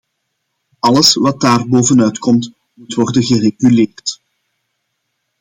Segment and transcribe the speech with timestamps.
[0.79, 4.19] Alles wat daar bovenuit komt, moet worden gereguleerd.